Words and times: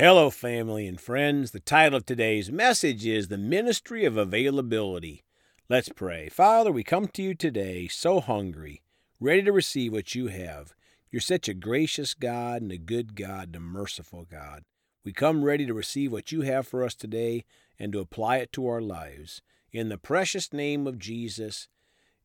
Hello, 0.00 0.30
family 0.30 0.86
and 0.86 0.98
friends. 0.98 1.50
The 1.50 1.60
title 1.60 1.98
of 1.98 2.06
today's 2.06 2.50
message 2.50 3.04
is 3.04 3.28
The 3.28 3.36
Ministry 3.36 4.06
of 4.06 4.16
Availability. 4.16 5.24
Let's 5.68 5.90
pray. 5.90 6.30
Father, 6.30 6.72
we 6.72 6.82
come 6.82 7.06
to 7.08 7.22
you 7.22 7.34
today 7.34 7.86
so 7.86 8.18
hungry, 8.20 8.80
ready 9.20 9.42
to 9.42 9.52
receive 9.52 9.92
what 9.92 10.14
you 10.14 10.28
have. 10.28 10.72
You're 11.10 11.20
such 11.20 11.50
a 11.50 11.52
gracious 11.52 12.14
God 12.14 12.62
and 12.62 12.72
a 12.72 12.78
good 12.78 13.14
God 13.14 13.48
and 13.48 13.56
a 13.56 13.60
merciful 13.60 14.24
God. 14.24 14.64
We 15.04 15.12
come 15.12 15.44
ready 15.44 15.66
to 15.66 15.74
receive 15.74 16.12
what 16.12 16.32
you 16.32 16.40
have 16.40 16.66
for 16.66 16.82
us 16.82 16.94
today 16.94 17.44
and 17.78 17.92
to 17.92 17.98
apply 17.98 18.38
it 18.38 18.52
to 18.52 18.66
our 18.68 18.80
lives. 18.80 19.42
In 19.70 19.90
the 19.90 19.98
precious 19.98 20.50
name 20.50 20.86
of 20.86 20.98
Jesus, 20.98 21.68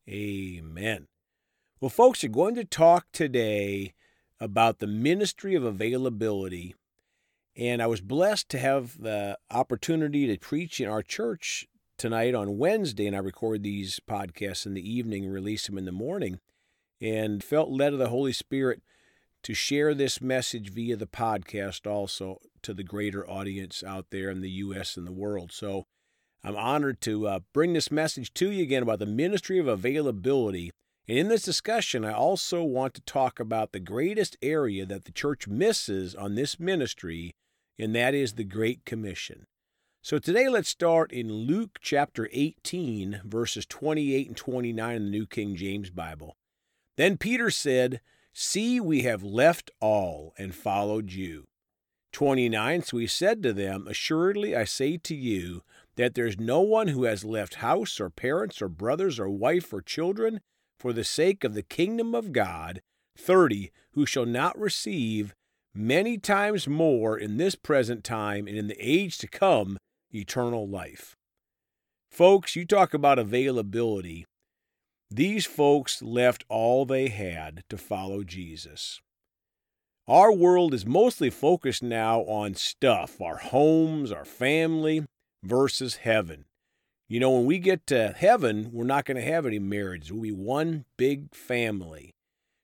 amen. 0.08 1.08
Well, 1.82 1.90
folks, 1.90 2.22
we're 2.22 2.30
going 2.30 2.54
to 2.54 2.64
talk 2.64 3.08
today 3.12 3.92
about 4.40 4.78
the 4.78 4.86
ministry 4.86 5.54
of 5.54 5.62
availability. 5.62 6.74
And 7.56 7.80
I 7.80 7.86
was 7.86 8.02
blessed 8.02 8.50
to 8.50 8.58
have 8.58 9.00
the 9.00 9.38
opportunity 9.50 10.26
to 10.26 10.38
preach 10.38 10.78
in 10.78 10.88
our 10.88 11.02
church 11.02 11.66
tonight 11.96 12.34
on 12.34 12.58
Wednesday, 12.58 13.06
and 13.06 13.16
I 13.16 13.20
record 13.20 13.62
these 13.62 13.98
podcasts 14.06 14.66
in 14.66 14.74
the 14.74 14.90
evening 14.90 15.24
and 15.24 15.32
release 15.32 15.66
them 15.66 15.78
in 15.78 15.86
the 15.86 15.92
morning. 15.92 16.40
And 17.00 17.42
felt 17.42 17.70
led 17.70 17.94
of 17.94 17.98
the 17.98 18.08
Holy 18.08 18.32
Spirit 18.32 18.82
to 19.42 19.54
share 19.54 19.94
this 19.94 20.20
message 20.20 20.70
via 20.70 20.96
the 20.96 21.06
podcast 21.06 21.90
also 21.90 22.40
to 22.62 22.74
the 22.74 22.84
greater 22.84 23.28
audience 23.28 23.82
out 23.82 24.06
there 24.10 24.28
in 24.28 24.40
the 24.40 24.50
U.S. 24.50 24.96
and 24.96 25.06
the 25.06 25.12
world. 25.12 25.52
So 25.52 25.86
I'm 26.42 26.56
honored 26.56 27.00
to 27.02 27.26
uh, 27.26 27.40
bring 27.52 27.72
this 27.72 27.90
message 27.90 28.34
to 28.34 28.50
you 28.50 28.62
again 28.62 28.82
about 28.82 28.98
the 28.98 29.06
ministry 29.06 29.58
of 29.58 29.66
availability. 29.66 30.72
And 31.08 31.18
in 31.18 31.28
this 31.28 31.42
discussion, 31.42 32.04
I 32.04 32.12
also 32.12 32.62
want 32.62 32.94
to 32.94 33.00
talk 33.02 33.38
about 33.40 33.72
the 33.72 33.80
greatest 33.80 34.36
area 34.42 34.84
that 34.86 35.04
the 35.04 35.12
church 35.12 35.46
misses 35.46 36.14
on 36.14 36.34
this 36.34 36.58
ministry, 36.58 37.34
and 37.78 37.94
that 37.94 38.14
is 38.14 38.34
the 38.34 38.44
Great 38.44 38.84
Commission. 38.84 39.46
So 40.02 40.18
today 40.18 40.48
let's 40.48 40.68
start 40.68 41.12
in 41.12 41.32
Luke 41.32 41.78
chapter 41.80 42.28
18, 42.32 43.22
verses 43.24 43.66
28 43.66 44.28
and 44.28 44.36
29 44.36 44.96
in 44.96 45.04
the 45.04 45.10
New 45.10 45.26
King 45.26 45.56
James 45.56 45.90
Bible. 45.90 46.36
Then 46.96 47.16
Peter 47.16 47.50
said, 47.50 48.00
See, 48.32 48.80
we 48.80 49.02
have 49.02 49.22
left 49.22 49.70
all 49.80 50.32
and 50.38 50.54
followed 50.54 51.12
you. 51.12 51.44
29 52.12 52.82
So 52.82 52.98
he 52.98 53.06
said 53.06 53.42
to 53.42 53.52
them, 53.52 53.86
Assuredly 53.88 54.54
I 54.54 54.64
say 54.64 54.96
to 54.98 55.14
you, 55.14 55.62
that 55.96 56.14
there's 56.14 56.38
no 56.38 56.60
one 56.60 56.88
who 56.88 57.04
has 57.04 57.24
left 57.24 57.56
house 57.56 57.98
or 57.98 58.10
parents 58.10 58.62
or 58.62 58.68
brothers 58.68 59.18
or 59.18 59.28
wife 59.28 59.72
or 59.72 59.80
children 59.80 60.40
for 60.78 60.92
the 60.92 61.04
sake 61.04 61.42
of 61.42 61.54
the 61.54 61.62
kingdom 61.62 62.14
of 62.14 62.32
God, 62.32 62.82
30, 63.18 63.72
who 63.92 64.06
shall 64.06 64.26
not 64.26 64.58
receive 64.58 65.34
many 65.76 66.18
times 66.18 66.66
more 66.66 67.18
in 67.18 67.36
this 67.36 67.54
present 67.54 68.04
time 68.04 68.46
and 68.46 68.56
in 68.56 68.68
the 68.68 68.76
age 68.78 69.18
to 69.18 69.28
come 69.28 69.78
eternal 70.12 70.68
life. 70.68 71.16
Folks, 72.10 72.56
you 72.56 72.64
talk 72.64 72.94
about 72.94 73.18
availability. 73.18 74.24
These 75.10 75.46
folks 75.46 76.02
left 76.02 76.44
all 76.48 76.84
they 76.84 77.08
had 77.08 77.62
to 77.68 77.76
follow 77.76 78.24
Jesus. 78.24 79.00
Our 80.08 80.32
world 80.32 80.72
is 80.72 80.86
mostly 80.86 81.30
focused 81.30 81.82
now 81.82 82.20
on 82.20 82.54
stuff, 82.54 83.20
our 83.20 83.38
homes, 83.38 84.12
our 84.12 84.24
family, 84.24 85.04
versus 85.42 85.96
heaven. 85.96 86.44
You 87.08 87.20
know, 87.20 87.30
when 87.32 87.44
we 87.44 87.58
get 87.58 87.86
to 87.88 88.14
heaven, 88.16 88.70
we're 88.72 88.84
not 88.84 89.04
going 89.04 89.16
to 89.16 89.30
have 89.30 89.46
any 89.46 89.58
marriages. 89.58 90.12
We'll 90.12 90.22
be 90.22 90.32
one 90.32 90.84
big 90.96 91.34
family. 91.34 92.12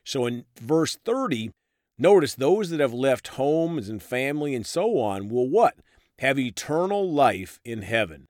So 0.04 0.26
in 0.26 0.44
verse 0.60 0.96
30, 1.04 1.50
notice 2.02 2.34
those 2.34 2.70
that 2.70 2.80
have 2.80 2.92
left 2.92 3.28
homes 3.28 3.88
and 3.88 4.02
family 4.02 4.54
and 4.54 4.66
so 4.66 4.98
on 4.98 5.28
will 5.28 5.48
what? 5.48 5.76
Have 6.18 6.38
eternal 6.38 7.10
life 7.10 7.58
in 7.64 7.82
heaven. 7.82 8.26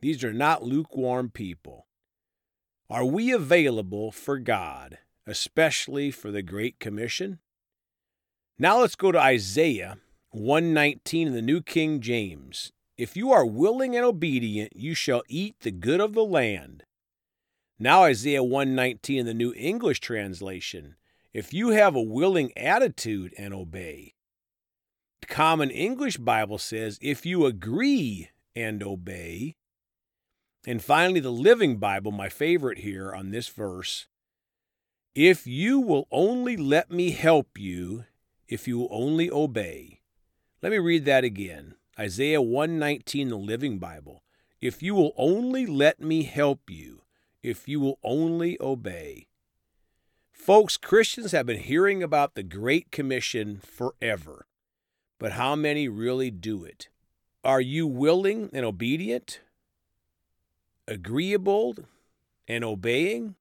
These 0.00 0.22
are 0.22 0.32
not 0.32 0.62
lukewarm 0.62 1.30
people. 1.30 1.86
Are 2.90 3.04
we 3.04 3.32
available 3.32 4.12
for 4.12 4.38
God, 4.38 4.98
especially 5.26 6.10
for 6.10 6.30
the 6.30 6.42
Great 6.42 6.78
Commission? 6.78 7.38
Now 8.58 8.80
let's 8.80 8.96
go 8.96 9.10
to 9.10 9.18
Isaiah 9.18 9.96
119 10.30 11.28
in 11.28 11.34
the 11.34 11.40
New 11.40 11.62
King 11.62 12.00
James. 12.00 12.72
If 12.98 13.16
you 13.16 13.32
are 13.32 13.46
willing 13.46 13.96
and 13.96 14.04
obedient, 14.04 14.76
you 14.76 14.94
shall 14.94 15.22
eat 15.28 15.56
the 15.60 15.70
good 15.70 16.00
of 16.00 16.12
the 16.12 16.24
land. 16.24 16.84
Now 17.78 18.04
Isaiah 18.04 18.44
119 18.44 19.20
in 19.20 19.26
the 19.26 19.34
New 19.34 19.52
English 19.56 20.00
translation. 20.00 20.96
If 21.34 21.52
you 21.52 21.70
have 21.70 21.96
a 21.96 22.00
willing 22.00 22.56
attitude 22.56 23.34
and 23.36 23.52
obey. 23.52 24.14
The 25.20 25.26
Common 25.26 25.68
English 25.68 26.18
Bible 26.18 26.58
says, 26.58 26.96
if 27.02 27.26
you 27.26 27.44
agree 27.44 28.30
and 28.54 28.84
obey. 28.84 29.56
And 30.64 30.80
finally, 30.80 31.18
the 31.18 31.32
Living 31.32 31.78
Bible, 31.78 32.12
my 32.12 32.28
favorite 32.28 32.78
here 32.78 33.12
on 33.12 33.32
this 33.32 33.48
verse. 33.48 34.06
If 35.16 35.44
you 35.44 35.80
will 35.80 36.06
only 36.12 36.56
let 36.56 36.92
me 36.92 37.10
help 37.10 37.58
you, 37.58 38.04
if 38.46 38.68
you 38.68 38.78
will 38.78 38.88
only 38.92 39.28
obey. 39.28 40.02
Let 40.62 40.70
me 40.70 40.78
read 40.78 41.04
that 41.06 41.24
again. 41.24 41.74
Isaiah 41.98 42.42
119, 42.42 43.28
the 43.28 43.36
Living 43.36 43.78
Bible. 43.78 44.22
If 44.60 44.84
you 44.84 44.94
will 44.94 45.12
only 45.16 45.66
let 45.66 46.00
me 46.00 46.22
help 46.22 46.70
you, 46.70 47.02
if 47.42 47.66
you 47.66 47.80
will 47.80 47.98
only 48.04 48.56
obey. 48.60 49.26
Folks, 50.34 50.76
Christians 50.76 51.32
have 51.32 51.46
been 51.46 51.60
hearing 51.60 52.02
about 52.02 52.34
the 52.34 52.42
Great 52.42 52.90
Commission 52.90 53.60
forever, 53.64 54.44
but 55.18 55.32
how 55.32 55.56
many 55.56 55.88
really 55.88 56.30
do 56.30 56.64
it? 56.64 56.88
Are 57.42 57.62
you 57.62 57.86
willing 57.86 58.50
and 58.52 58.66
obedient? 58.66 59.40
Agreeable 60.86 61.76
and 62.46 62.62
obeying? 62.62 63.36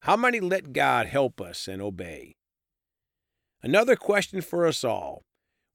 How 0.00 0.16
many 0.16 0.38
let 0.38 0.72
God 0.72 1.06
help 1.06 1.40
us 1.40 1.66
and 1.66 1.82
obey? 1.82 2.36
Another 3.60 3.96
question 3.96 4.42
for 4.42 4.64
us 4.66 4.84
all 4.84 5.22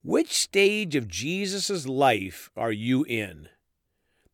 which 0.02 0.32
stage 0.32 0.96
of 0.96 1.10
Jesus' 1.10 1.88
life 1.88 2.52
are 2.56 2.72
you 2.72 3.04
in? 3.04 3.50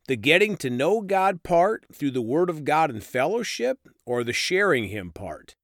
The 0.07 0.17
getting 0.17 0.57
to 0.57 0.69
know 0.69 1.01
God 1.01 1.41
part 1.41 1.85
through 1.91 2.11
the 2.11 2.21
Word 2.21 2.51
of 2.51 2.65
God 2.65 2.91
and 2.91 3.03
fellowship, 3.03 3.79
or 4.05 4.23
the 4.23 4.33
sharing 4.33 4.89
Him 4.89 5.09
part? 5.09 5.55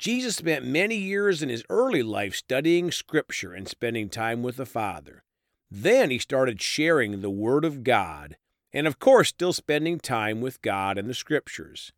Jesus 0.00 0.36
spent 0.36 0.64
many 0.64 0.96
years 0.96 1.42
in 1.42 1.50
his 1.50 1.62
early 1.68 2.02
life 2.02 2.34
studying 2.34 2.90
Scripture 2.90 3.52
and 3.52 3.68
spending 3.68 4.08
time 4.08 4.42
with 4.42 4.56
the 4.56 4.64
Father. 4.64 5.22
Then 5.70 6.10
he 6.10 6.18
started 6.18 6.62
sharing 6.62 7.20
the 7.20 7.30
Word 7.30 7.64
of 7.64 7.84
God, 7.84 8.36
and 8.72 8.86
of 8.86 8.98
course, 8.98 9.28
still 9.28 9.52
spending 9.52 10.00
time 10.00 10.40
with 10.40 10.62
God 10.62 10.96
and 10.96 11.08
the 11.08 11.14
Scriptures. 11.14 11.92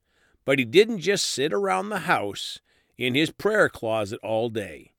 But 0.44 0.58
he 0.58 0.64
didn't 0.64 0.98
just 0.98 1.24
sit 1.24 1.52
around 1.52 1.88
the 1.88 2.00
house 2.00 2.58
in 2.98 3.14
his 3.14 3.30
prayer 3.30 3.68
closet 3.68 4.18
all 4.22 4.48
day 4.48 4.92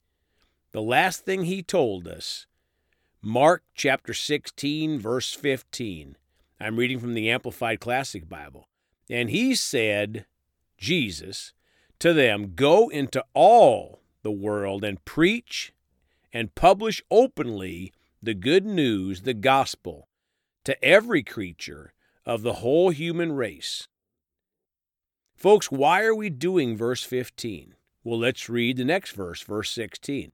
the 0.74 0.82
last 0.82 1.24
thing 1.24 1.44
he 1.44 1.62
told 1.62 2.08
us. 2.08 2.48
Mark 3.22 3.64
chapter 3.76 4.14
16, 4.14 5.00
verse 5.00 5.32
15. 5.34 6.18
I'm 6.60 6.78
reading 6.78 7.00
from 7.00 7.14
the 7.14 7.30
Amplified 7.30 7.80
Classic 7.80 8.28
Bible. 8.28 8.68
And 9.08 9.30
he 9.30 9.54
said, 9.54 10.26
Jesus, 10.78 11.54
to 12.04 12.14
them, 12.14 12.52
Go 12.54 12.90
into 12.90 13.24
all 13.34 14.02
the 14.24 14.32
world 14.32 14.84
and 14.84 15.04
preach 15.06 15.72
and 16.34 16.54
publish 16.54 17.02
openly 17.10 17.94
the 18.22 18.34
good 18.34 18.66
news, 18.66 19.22
the 19.22 19.34
gospel, 19.34 20.10
to 20.66 20.84
every 20.84 21.24
creature 21.24 21.94
of 22.26 22.42
the 22.42 22.56
whole 22.56 22.90
human 22.90 23.32
race. 23.32 23.88
Folks, 25.38 25.72
why 25.72 26.04
are 26.04 26.14
we 26.14 26.30
doing 26.30 26.76
verse 26.76 27.06
15? 27.06 27.74
Well, 28.04 28.20
let's 28.20 28.50
read 28.50 28.76
the 28.76 28.84
next 28.84 29.12
verse, 29.12 29.42
verse 29.42 29.72
16. 29.72 30.34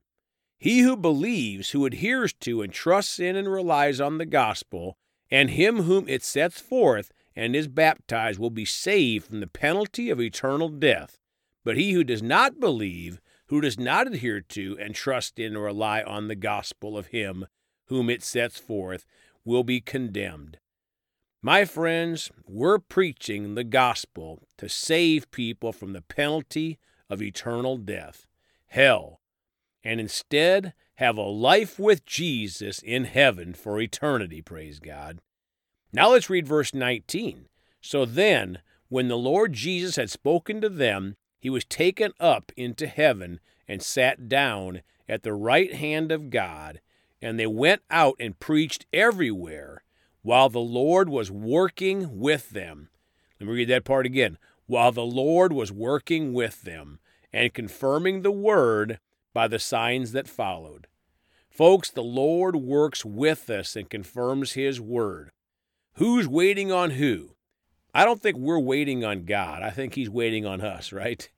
He 0.57 0.79
who 0.79 0.97
believes, 0.97 1.69
who 1.69 1.85
adheres 1.85 2.33
to 2.41 2.63
and 2.63 2.73
trusts 2.73 3.19
in 3.19 3.35
and 3.35 3.47
relies 3.47 4.01
on 4.01 4.17
the 4.17 4.25
gospel, 4.25 4.97
and 5.29 5.51
him 5.51 5.83
whom 5.83 6.09
it 6.09 6.23
sets 6.23 6.59
forth 6.59 7.11
and 7.35 7.55
is 7.55 7.67
baptized 7.67 8.39
will 8.39 8.49
be 8.49 8.65
saved 8.65 9.27
from 9.27 9.39
the 9.39 9.45
penalty 9.45 10.09
of 10.09 10.19
eternal 10.19 10.69
death. 10.69 11.19
But 11.63 11.77
he 11.77 11.91
who 11.91 12.03
does 12.03 12.23
not 12.23 12.59
believe, 12.59 13.19
who 13.47 13.61
does 13.61 13.79
not 13.79 14.07
adhere 14.07 14.41
to 14.41 14.77
and 14.79 14.95
trust 14.95 15.39
in 15.39 15.55
or 15.55 15.63
rely 15.63 16.01
on 16.01 16.27
the 16.27 16.35
gospel 16.35 16.97
of 16.97 17.07
him 17.07 17.45
whom 17.89 18.09
it 18.09 18.23
sets 18.23 18.57
forth, 18.57 19.05
will 19.43 19.63
be 19.63 19.81
condemned. 19.81 20.59
My 21.41 21.65
friends, 21.65 22.31
we're 22.47 22.79
preaching 22.79 23.55
the 23.55 23.63
gospel 23.63 24.43
to 24.57 24.69
save 24.69 25.31
people 25.31 25.73
from 25.73 25.93
the 25.93 26.01
penalty 26.01 26.77
of 27.09 27.21
eternal 27.21 27.77
death, 27.77 28.27
hell, 28.67 29.21
and 29.83 29.99
instead 29.99 30.73
have 30.95 31.17
a 31.17 31.23
life 31.23 31.79
with 31.79 32.05
Jesus 32.05 32.79
in 32.79 33.05
heaven 33.05 33.53
for 33.53 33.79
eternity, 33.79 34.41
praise 34.41 34.79
God. 34.79 35.19
Now 35.91 36.11
let's 36.11 36.29
read 36.29 36.47
verse 36.47 36.73
19. 36.73 37.47
So 37.81 38.05
then, 38.05 38.59
when 38.89 39.07
the 39.07 39.17
Lord 39.17 39.53
Jesus 39.53 39.95
had 39.95 40.09
spoken 40.09 40.61
to 40.61 40.69
them, 40.69 41.15
he 41.39 41.49
was 41.49 41.65
taken 41.65 42.11
up 42.19 42.51
into 42.57 42.87
heaven 42.87 43.39
and 43.67 43.81
sat 43.81 44.27
down 44.27 44.81
at 45.07 45.23
the 45.23 45.33
right 45.33 45.73
hand 45.73 46.11
of 46.11 46.29
God. 46.29 46.81
and 47.21 47.37
they 47.39 47.47
went 47.47 47.81
out 47.89 48.15
and 48.19 48.39
preached 48.39 48.85
everywhere 48.93 49.83
while 50.21 50.49
the 50.49 50.59
Lord 50.59 51.09
was 51.09 51.31
working 51.31 52.19
with 52.19 52.51
them. 52.51 52.89
Let 53.39 53.47
me 53.47 53.53
read 53.55 53.69
that 53.69 53.83
part 53.83 54.05
again. 54.05 54.37
While 54.67 54.91
the 54.91 55.05
Lord 55.05 55.51
was 55.51 55.71
working 55.71 56.33
with 56.33 56.61
them 56.61 56.99
and 57.33 57.53
confirming 57.53 58.21
the 58.21 58.31
word 58.31 58.99
by 59.33 59.47
the 59.47 59.59
signs 59.59 60.11
that 60.11 60.27
followed. 60.27 60.87
Folks, 61.49 61.89
the 61.89 62.03
Lord 62.03 62.55
works 62.55 63.03
with 63.03 63.49
us 63.49 63.75
and 63.75 63.89
confirms 63.89 64.53
his 64.53 64.79
word. 64.79 65.31
Who's 65.95 66.27
waiting 66.27 66.71
on 66.71 66.91
who? 66.91 67.35
I 67.93 68.05
don't 68.05 68.21
think 68.21 68.37
we're 68.37 68.59
waiting 68.59 69.03
on 69.03 69.25
God. 69.25 69.63
I 69.63 69.71
think 69.71 69.95
he's 69.95 70.09
waiting 70.09 70.45
on 70.45 70.61
us, 70.61 70.91
right? 70.91 71.29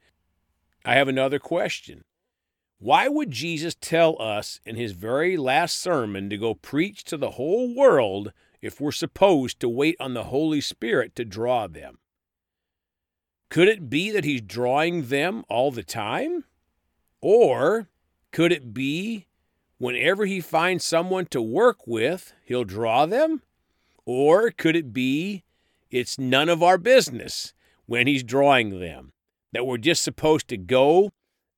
I 0.84 0.96
have 0.96 1.08
another 1.08 1.40
question. 1.40 2.04
Why 2.80 3.08
would 3.08 3.30
Jesus 3.30 3.76
tell 3.80 4.20
us 4.20 4.60
in 4.66 4.76
his 4.76 4.94
very 4.94 5.38
last 5.38 5.80
sermon 5.80 6.30
to 6.30 6.38
go 6.38 6.56
preach 6.56 7.04
to 7.06 7.18
the 7.18 7.32
whole 7.32 7.76
world 7.76 8.34
if 8.62 8.82
we're 8.82 8.92
supposed 8.92 9.60
to 9.60 9.70
wait 9.70 9.96
on 10.00 10.14
the 10.14 10.26
Holy 10.26 10.62
Spirit 10.62 11.16
to 11.16 11.26
draw 11.26 11.68
them? 11.68 12.00
Could 13.50 13.68
it 13.68 13.90
be 13.90 14.12
that 14.12 14.24
he's 14.24 14.42
drawing 14.42 15.08
them 15.08 15.44
all 15.48 15.72
the 15.72 15.84
time? 15.84 16.46
Or 17.22 17.90
could 18.32 18.52
it 18.52 18.74
be 18.74 19.28
whenever 19.78 20.26
he 20.26 20.42
finds 20.42 20.84
someone 20.84 21.28
to 21.28 21.42
work 21.42 21.86
with, 21.86 22.34
he'll 22.46 22.64
draw 22.64 23.06
them? 23.06 23.42
Or 24.06 24.50
could 24.50 24.76
it 24.76 24.92
be 24.92 25.44
it's 25.92 26.18
none 26.18 26.50
of 26.50 26.64
our 26.64 26.78
business 26.78 27.54
when 27.86 28.08
he's 28.08 28.24
drawing 28.24 28.80
them, 28.80 29.12
that 29.52 29.66
we're 29.66 29.78
just 29.78 30.02
supposed 30.02 30.48
to 30.48 30.58
go 30.58 31.12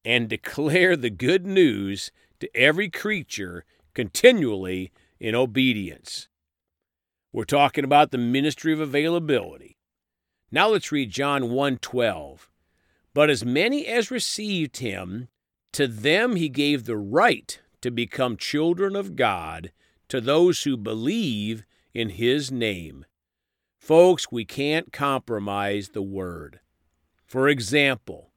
and 0.03 0.27
declare 0.27 0.97
the 0.97 1.09
good 1.09 1.45
news 1.45 2.11
to 2.39 2.49
every 2.55 2.89
creature 2.89 3.63
continually 3.93 4.91
in 5.19 5.35
obedience. 5.35 6.27
We're 7.31 7.45
talking 7.45 7.83
about 7.83 8.11
the 8.11 8.17
ministry 8.17 8.73
of 8.73 8.79
availability. 8.79 9.77
Now 10.51 10.69
let's 10.69 10.91
read 10.91 11.09
John 11.09 11.49
1:12. 11.51 12.49
But 13.13 13.29
as 13.29 13.45
many 13.45 13.87
as 13.87 14.11
received 14.11 14.77
him, 14.77 15.29
to 15.71 15.87
them 15.87 16.35
he 16.35 16.49
gave 16.49 16.85
the 16.85 16.97
right 16.97 17.59
to 17.81 17.91
become 17.91 18.37
children 18.37 18.95
of 18.95 19.15
God, 19.15 19.71
to 20.09 20.19
those 20.19 20.63
who 20.63 20.77
believe 20.77 21.63
in 21.93 22.09
his 22.09 22.51
name. 22.51 23.05
Folks, 23.83 24.31
we 24.31 24.45
can't 24.45 24.93
compromise 24.93 25.89
the 25.89 26.01
word. 26.01 26.61
For 27.25 27.49
example, 27.49 28.29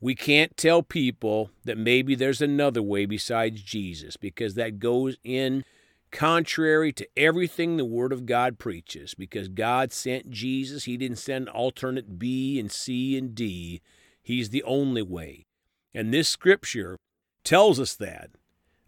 we 0.00 0.14
can't 0.14 0.56
tell 0.56 0.82
people 0.82 1.50
that 1.66 1.76
maybe 1.76 2.14
there's 2.14 2.40
another 2.40 2.80
way 2.80 3.04
besides 3.04 3.60
Jesus 3.60 4.16
because 4.16 4.54
that 4.54 4.78
goes 4.78 5.18
in 5.22 5.66
contrary 6.10 6.94
to 6.94 7.06
everything 7.14 7.76
the 7.76 7.84
Word 7.84 8.10
of 8.10 8.24
God 8.24 8.58
preaches. 8.58 9.12
Because 9.12 9.48
God 9.48 9.92
sent 9.92 10.30
Jesus, 10.30 10.84
He 10.84 10.96
didn't 10.96 11.18
send 11.18 11.50
alternate 11.50 12.18
B 12.18 12.58
and 12.58 12.72
C 12.72 13.18
and 13.18 13.34
D. 13.34 13.82
He's 14.22 14.48
the 14.48 14.62
only 14.62 15.02
way. 15.02 15.44
And 15.92 16.10
this 16.10 16.30
scripture 16.30 16.96
tells 17.44 17.78
us 17.78 17.94
that. 17.96 18.30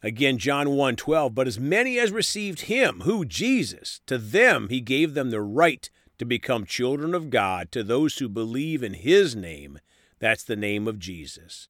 Again, 0.03 0.39
John 0.39 0.71
1 0.71 0.97
12, 0.97 1.35
but 1.35 1.47
as 1.47 1.59
many 1.59 1.99
as 1.99 2.13
received 2.13 2.63
him, 2.63 3.01
who 3.01 3.25
Jesus, 3.25 4.01
to 4.07 4.19
them 4.19 4.69
he 4.69 4.81
gave 4.81 5.15
them 5.15 5.31
the 5.31 5.41
right 5.41 5.89
to 6.19 6.25
become 6.25 6.65
children 6.65 7.15
of 7.15 7.31
God, 7.31 7.71
to 7.73 7.83
those 7.83 8.19
who 8.19 8.29
believe 8.29 8.83
in 8.83 8.95
his 8.95 9.35
name 9.35 9.79
that's 10.19 10.45
the 10.45 10.57
name 10.57 10.89
of 10.89 10.99
Jesus. 10.99 11.69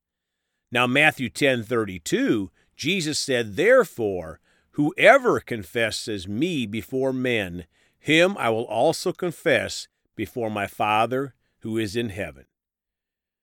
Now, 0.71 0.87
Matthew 0.87 1.29
10 1.29 1.65
32, 1.65 2.51
Jesus 2.77 3.19
said, 3.19 3.57
Therefore, 3.57 4.41
whoever 4.73 5.41
confesses 5.41 6.29
me 6.29 6.67
before 6.67 7.13
men, 7.13 7.65
him 7.99 8.37
I 8.39 8.51
will 8.51 8.65
also 8.65 9.13
confess 9.13 9.89
before 10.17 10.51
my 10.51 10.67
Father 10.67 11.35
who 11.61 11.79
is 11.79 11.97
in 11.97 12.11
heaven. 12.11 12.45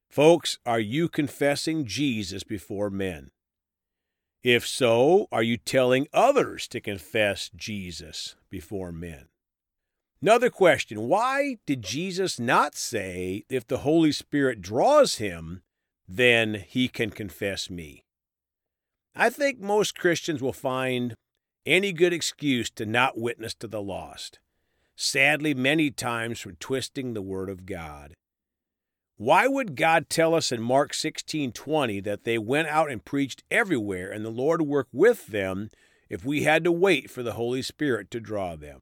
Folks, 0.09 0.59
are 0.65 0.79
you 0.79 1.09
confessing 1.09 1.85
Jesus 1.85 2.43
before 2.43 2.89
men? 2.89 3.31
If 4.45 4.67
so, 4.67 5.27
are 5.31 5.41
you 5.41 5.57
telling 5.57 6.07
others 6.13 6.67
to 6.67 6.79
confess 6.79 7.49
Jesus 7.55 8.35
before 8.51 8.91
men? 8.91 9.25
Another 10.21 10.51
question 10.51 11.07
Why 11.07 11.57
did 11.65 11.81
Jesus 11.81 12.39
not 12.39 12.75
say, 12.75 13.43
if 13.49 13.65
the 13.65 13.79
Holy 13.79 14.11
Spirit 14.11 14.61
draws 14.61 15.15
him, 15.15 15.63
then 16.07 16.63
he 16.67 16.87
can 16.87 17.09
confess 17.09 17.71
me? 17.71 18.05
I 19.15 19.31
think 19.31 19.59
most 19.59 19.97
Christians 19.97 20.43
will 20.43 20.53
find 20.53 21.15
any 21.65 21.91
good 21.91 22.13
excuse 22.13 22.69
to 22.69 22.85
not 22.85 23.17
witness 23.17 23.55
to 23.55 23.67
the 23.67 23.81
lost. 23.81 24.37
Sadly, 24.95 25.55
many 25.55 25.89
times 25.89 26.39
from 26.39 26.55
twisting 26.57 27.15
the 27.15 27.23
Word 27.23 27.49
of 27.49 27.65
God. 27.65 28.13
Why 29.17 29.47
would 29.47 29.77
God 29.77 30.09
tell 30.09 30.35
us 30.35 30.51
in 30.51 30.61
Mark 30.61 30.93
16:20 30.93 32.01
that 32.01 32.25
they 32.25 32.37
went 32.37 32.67
out 32.67 32.91
and 32.91 33.03
preached 33.03 33.43
everywhere 33.49 34.11
and 34.11 34.25
the 34.25 34.29
Lord 34.29 34.61
worked 34.61 34.93
with 34.93 35.27
them 35.27 35.69
if 36.09 36.25
we 36.25 36.43
had 36.43 36.65
to 36.65 36.71
wait 36.71 37.09
for 37.09 37.23
the 37.23 37.33
Holy 37.33 37.61
Spirit 37.61 38.11
to 38.11 38.19
draw 38.19 38.55
them? 38.55 38.81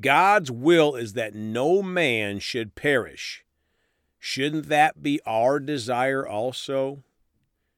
God's 0.00 0.50
will 0.50 0.94
is 0.94 1.14
that 1.14 1.34
no 1.34 1.82
man 1.82 2.40
should 2.40 2.74
perish. 2.74 3.44
Shouldn't 4.18 4.68
that 4.68 5.02
be 5.02 5.20
our 5.24 5.58
desire 5.58 6.26
also? 6.26 7.02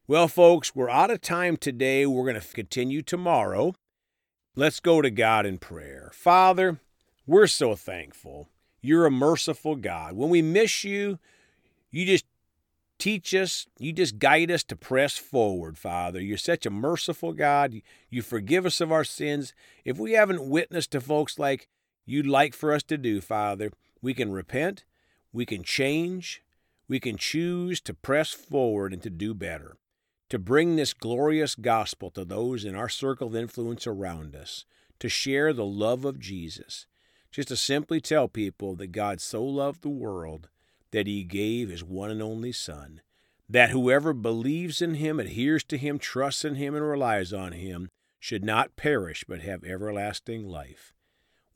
Well, 0.07 0.27
folks, 0.27 0.75
we're 0.75 0.91
out 0.91 1.11
of 1.11 1.21
time 1.21 1.57
today. 1.57 2.05
We're 2.05 2.25
going 2.25 2.41
to 2.41 2.55
continue 2.55 3.01
tomorrow. 3.01 3.75
Let's 4.57 4.81
go 4.81 5.01
to 5.01 5.11
God 5.11 5.47
in 5.47 5.59
prayer. 5.59 6.11
Father, 6.13 6.81
we're 7.27 7.47
so 7.47 7.77
thankful. 7.77 8.49
You're 8.83 9.07
a 9.07 9.11
merciful 9.11 9.77
God. 9.77 10.15
When 10.15 10.31
we 10.31 10.43
miss 10.43 10.83
you, 10.83 11.21
you 11.91 12.07
just 12.07 12.25
teach 12.99 13.35
us, 13.35 13.67
you 13.79 13.93
just 13.93 14.19
guide 14.19 14.51
us 14.51 14.63
to 14.65 14.77
press 14.77 15.17
forward, 15.17 15.79
Father. 15.79 16.21
You're 16.21 16.37
such 16.37 16.67
a 16.67 16.71
merciful 16.71 17.33
God. 17.33 17.81
You 18.11 18.23
forgive 18.23 18.67
us 18.67 18.81
of 18.81 18.93
our 18.93 19.05
sins. 19.05 19.55
If 19.85 19.99
we 19.99 20.13
haven't 20.13 20.49
witnessed 20.49 20.93
to 20.93 21.01
folks 21.01 21.39
like 21.39 21.69
you'd 22.07 22.27
like 22.27 22.55
for 22.55 22.73
us 22.73 22.83
to 22.85 22.99
do, 22.99 23.21
Father. 23.21 23.71
We 24.03 24.15
can 24.15 24.33
repent, 24.33 24.85
we 25.33 25.47
can 25.47 25.63
change, 25.63 26.43
we 26.89 26.99
can 26.99 27.17
choose 27.17 27.81
to 27.83 27.95
press 27.95 28.31
forward 28.31 28.93
and 28.93 29.03
to 29.03 29.11
do 29.11 29.35
better, 29.35 29.77
to 30.29 30.39
bring 30.39 30.77
this 30.77 30.95
glorious 30.95 31.55
gospel 31.55 32.11
to 32.13 32.25
those 32.25 32.65
in 32.65 32.75
our 32.75 32.89
circle 32.89 33.29
of 33.29 33.37
influence 33.37 33.87
around 33.87 34.35
us, 34.35 34.65
to 34.99 35.09
share 35.09 35.53
the 35.53 35.65
love 35.65 36.05
of 36.05 36.19
Jesus, 36.19 36.87
just 37.31 37.49
to 37.49 37.57
simply 37.57 38.01
tell 38.01 38.27
people 38.27 38.75
that 38.77 38.93
God 38.93 39.21
so 39.21 39.45
loved 39.45 39.83
the 39.83 39.89
world 39.89 40.49
that 40.93 41.07
he 41.07 41.25
gave 41.25 41.69
his 41.69 41.85
one 41.85 42.11
and 42.11 42.23
only 42.23 42.53
Son, 42.53 43.01
that 43.49 43.71
whoever 43.71 44.13
believes 44.13 44.81
in 44.81 44.95
him, 44.95 45.19
adheres 45.19 45.65
to 45.65 45.77
him, 45.77 45.99
trusts 45.99 46.45
in 46.45 46.55
him, 46.55 46.75
and 46.75 46.87
relies 46.87 47.33
on 47.33 47.53
him 47.53 47.89
should 48.19 48.45
not 48.45 48.77
perish 48.77 49.25
but 49.27 49.41
have 49.41 49.65
everlasting 49.65 50.47
life. 50.47 50.93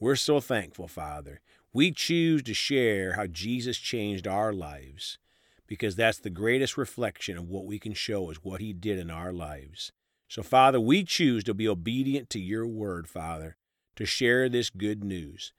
We're 0.01 0.17
so 0.17 0.41
thankful, 0.41 0.89
Father. 0.89 1.41
We 1.73 1.93
choose 1.93 2.43
to 2.45 2.55
share 2.55 3.15
how 3.15 3.27
Jesus 3.27 3.79
changed 3.79 4.27
our 4.27 4.53
lives 4.53 5.19
because 5.67 5.97
that's 5.97 6.19
the 6.19 6.31
greatest 6.31 6.77
reflection 6.77 7.37
of 7.37 7.49
what 7.49 7.67
we 7.67 7.79
can 7.79 7.95
show 7.95 8.31
is 8.31 8.45
what 8.45 8.61
he 8.61 8.73
did 8.73 8.99
in 8.99 9.11
our 9.11 9.33
lives. 9.33 9.93
So, 10.29 10.43
Father, 10.43 10.81
we 10.81 11.05
choose 11.05 11.45
to 11.45 11.55
be 11.55 11.69
obedient 11.69 12.31
to 12.31 12.41
your 12.41 12.67
word, 12.67 13.09
Father, 13.09 13.57
to 13.97 14.05
share 14.05 14.49
this 14.49 14.71
good 14.71 15.05
news, 15.05 15.53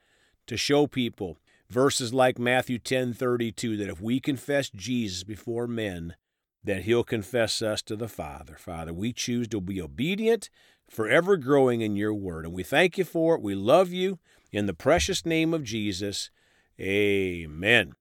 to 0.48 0.58
show 0.58 0.88
people 0.88 1.38
verses 1.70 2.14
like 2.14 2.40
Matthew 2.40 2.80
10:32 2.80 3.78
that 3.78 3.90
if 3.90 4.02
we 4.02 4.20
confess 4.20 4.70
Jesus 4.70 5.24
before 5.24 5.68
men, 5.68 6.16
that 6.64 6.84
he'll 6.84 7.04
confess 7.04 7.62
us 7.62 7.82
to 7.84 7.96
the 7.96 8.08
Father. 8.08 8.56
Father, 8.58 8.94
we 8.94 9.14
choose 9.14 9.48
to 9.50 9.62
be 9.62 9.82
obedient, 9.82 10.50
forever 10.90 11.38
growing 11.38 11.82
in 11.82 11.96
your 11.96 12.14
word, 12.14 12.46
and 12.46 12.54
we 12.54 12.64
thank 12.64 12.98
you 12.98 13.04
for 13.04 13.36
it. 13.36 13.42
We 13.42 13.56
love 13.56 13.92
you. 13.92 14.20
In 14.52 14.66
the 14.66 14.74
precious 14.74 15.26
name 15.26 15.54
of 15.54 15.64
Jesus, 15.64 16.32
amen. 16.80 17.94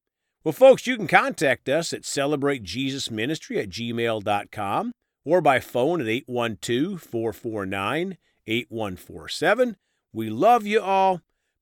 Well, 0.44 0.52
folks, 0.52 0.86
you 0.86 0.96
can 0.96 1.06
contact 1.06 1.68
us 1.68 1.92
at 1.92 2.02
celebratejesusministry 2.02 3.62
at 3.62 3.70
gmail.com 3.70 4.92
or 5.24 5.40
by 5.40 5.58
phone 5.58 6.00
at 6.00 6.06
812 6.06 7.00
449 7.00 8.18
8147. 8.46 9.76
We 10.12 10.30
love 10.30 10.66
you 10.66 10.80
all. 10.80 11.22